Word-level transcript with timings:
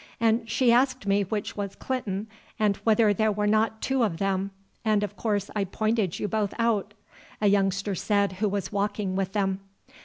And 0.19 0.49
she 0.49 0.71
asked 0.71 1.05
me 1.05 1.21
which 1.25 1.55
was 1.55 1.75
Clinton, 1.75 2.25
and 2.57 2.77
whether 2.77 3.13
there 3.13 3.31
were 3.31 3.45
not 3.45 3.83
two 3.83 4.03
of 4.03 4.17
them. 4.17 4.49
And 4.83 5.03
of 5.03 5.15
course 5.15 5.51
I 5.55 5.63
pointed 5.63 6.17
you 6.17 6.27
both 6.27 6.55
out," 6.57 6.95
a 7.39 7.45
youngster 7.45 7.93
said 7.93 8.31
who 8.31 8.49
was 8.49 8.71
walking 8.71 9.15
with 9.15 9.33
them. 9.33 9.59